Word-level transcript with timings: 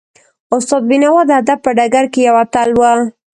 استاد 0.55 0.83
بینوا 0.89 1.21
د 1.27 1.31
ادب 1.41 1.59
په 1.65 1.71
ډګر 1.77 2.05
کې 2.13 2.21
یو 2.27 2.35
اتل 2.45 2.69
و. 2.75 2.81